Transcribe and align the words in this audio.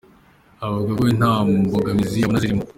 Avuga 0.65 0.89
ko 0.95 0.99
we 1.05 1.11
nta 1.19 1.33
mbogamizi 1.47 2.17
abona 2.21 2.41
zirimo. 2.43 2.63